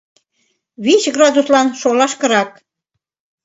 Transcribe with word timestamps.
Вич 0.83 1.03
градуслан 1.15 1.67
шолашкырак! 1.79 2.51